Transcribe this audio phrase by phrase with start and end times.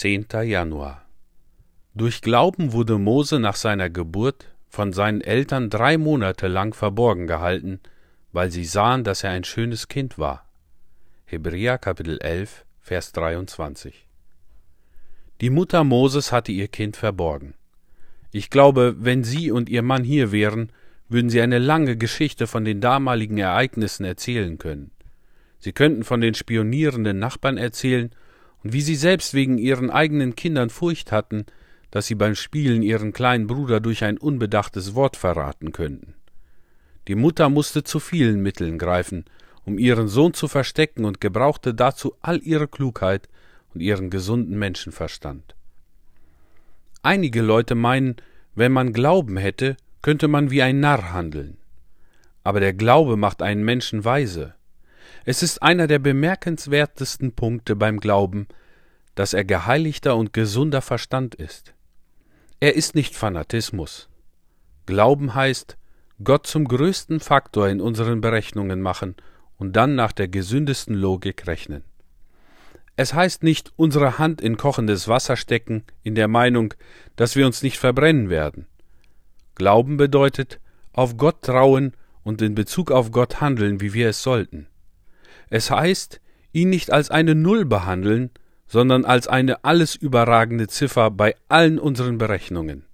[0.00, 0.28] 10.
[0.44, 1.04] Januar
[1.92, 7.80] Durch Glauben wurde Mose nach seiner Geburt von seinen Eltern drei Monate lang verborgen gehalten,
[8.32, 10.48] weil sie sahen, dass er ein schönes Kind war.
[11.26, 14.06] Hebräer Kapitel 11, Vers 23.
[15.42, 17.52] Die Mutter Moses hatte ihr Kind verborgen.
[18.32, 20.72] Ich glaube, wenn Sie und Ihr Mann hier wären,
[21.10, 24.92] würden Sie eine lange Geschichte von den damaligen Ereignissen erzählen können.
[25.58, 28.14] Sie könnten von den spionierenden Nachbarn erzählen
[28.62, 31.46] und wie sie selbst wegen ihren eigenen Kindern Furcht hatten,
[31.90, 36.14] dass sie beim Spielen ihren kleinen Bruder durch ein unbedachtes Wort verraten könnten.
[37.08, 39.24] Die Mutter musste zu vielen Mitteln greifen,
[39.64, 43.28] um ihren Sohn zu verstecken und gebrauchte dazu all ihre Klugheit
[43.74, 45.54] und ihren gesunden Menschenverstand.
[47.02, 48.16] Einige Leute meinen,
[48.54, 51.56] wenn man Glauben hätte, könnte man wie ein Narr handeln.
[52.44, 54.54] Aber der Glaube macht einen Menschen weise.
[55.24, 58.48] Es ist einer der bemerkenswertesten Punkte beim Glauben,
[59.14, 61.74] dass er geheiligter und gesunder Verstand ist.
[62.58, 64.08] Er ist nicht Fanatismus.
[64.86, 65.76] Glauben heißt,
[66.22, 69.14] Gott zum größten Faktor in unseren Berechnungen machen
[69.56, 71.84] und dann nach der gesündesten Logik rechnen.
[72.96, 76.74] Es heißt nicht unsere Hand in kochendes Wasser stecken, in der Meinung,
[77.16, 78.66] dass wir uns nicht verbrennen werden.
[79.54, 80.60] Glauben bedeutet,
[80.92, 84.66] auf Gott trauen und in Bezug auf Gott handeln, wie wir es sollten.
[85.50, 86.20] Es heißt,
[86.52, 88.30] ihn nicht als eine Null behandeln,
[88.66, 92.84] sondern als eine alles überragende Ziffer bei allen unseren Berechnungen.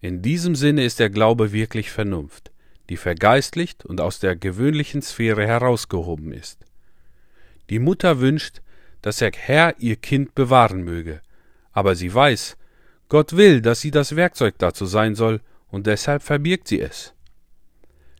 [0.00, 2.52] In diesem Sinne ist der Glaube wirklich Vernunft,
[2.90, 6.66] die vergeistlicht und aus der gewöhnlichen Sphäre herausgehoben ist.
[7.70, 8.60] Die Mutter wünscht,
[9.00, 11.22] dass der Herr ihr Kind bewahren möge,
[11.72, 12.56] aber sie weiß,
[13.08, 17.14] Gott will, dass sie das Werkzeug dazu sein soll, und deshalb verbirgt sie es.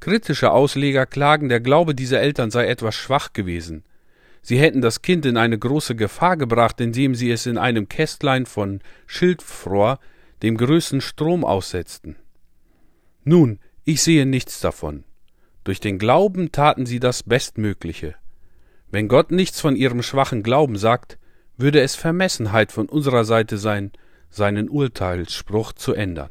[0.00, 3.84] Kritische Ausleger klagen, der Glaube dieser Eltern sei etwas schwach gewesen.
[4.42, 8.46] Sie hätten das Kind in eine große Gefahr gebracht, indem sie es in einem Kästlein
[8.46, 9.98] von Schildfrohr
[10.42, 12.16] dem größten Strom aussetzten.
[13.24, 15.04] Nun, ich sehe nichts davon.
[15.64, 18.14] Durch den Glauben taten sie das Bestmögliche.
[18.90, 21.18] Wenn Gott nichts von ihrem schwachen Glauben sagt,
[21.56, 23.90] würde es Vermessenheit von unserer Seite sein,
[24.30, 26.30] seinen Urteilsspruch zu ändern.